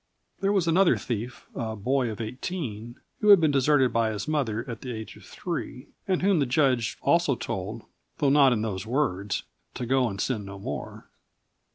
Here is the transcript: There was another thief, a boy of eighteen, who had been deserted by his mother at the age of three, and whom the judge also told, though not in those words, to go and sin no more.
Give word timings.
There 0.39 0.51
was 0.51 0.67
another 0.67 0.97
thief, 0.97 1.45
a 1.53 1.75
boy 1.75 2.09
of 2.09 2.19
eighteen, 2.19 2.95
who 3.19 3.27
had 3.29 3.39
been 3.39 3.51
deserted 3.51 3.93
by 3.93 4.09
his 4.09 4.27
mother 4.27 4.67
at 4.67 4.81
the 4.81 4.91
age 4.91 5.15
of 5.15 5.23
three, 5.23 5.89
and 6.07 6.23
whom 6.23 6.39
the 6.39 6.47
judge 6.47 6.97
also 7.03 7.35
told, 7.35 7.83
though 8.17 8.31
not 8.31 8.51
in 8.51 8.63
those 8.63 8.87
words, 8.87 9.43
to 9.75 9.85
go 9.85 10.09
and 10.09 10.19
sin 10.19 10.43
no 10.43 10.57
more. 10.57 11.05